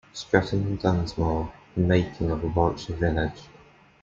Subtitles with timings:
[0.13, 3.39] "Stretton on Dunsmore: The Making of a Warwickshire Village".